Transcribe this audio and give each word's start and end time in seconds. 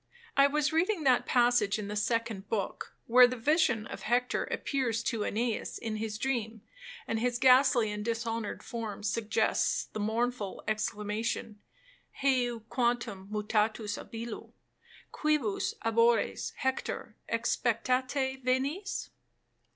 I 0.35 0.47
was 0.47 0.73
reading 0.73 1.03
that 1.03 1.27
passage 1.27 1.77
in 1.77 1.87
the 1.87 1.95
second 1.95 2.49
book, 2.49 2.95
where 3.05 3.27
the 3.27 3.35
vision 3.35 3.85
of 3.85 4.01
Hector 4.01 4.45
appears 4.45 5.03
to 5.03 5.19
Æneas 5.19 5.77
in 5.77 5.97
his 5.97 6.17
dream, 6.17 6.63
and 7.07 7.19
his 7.19 7.37
ghastly 7.37 7.91
and 7.91 8.03
dishonoured 8.03 8.63
form 8.63 9.03
suggests 9.03 9.83
the 9.85 9.99
mournful 9.99 10.63
exclamation, 10.67 11.59
'—Heu 12.13 12.61
quantum 12.61 13.27
mutatus 13.31 13.95
ab 13.95 14.11
illo,— 14.15 14.53
—Quibus 15.11 15.75
ab 15.83 15.99
oris, 15.99 16.53
Hector 16.55 17.15
expectate 17.29 18.43
venis? 18.43 19.11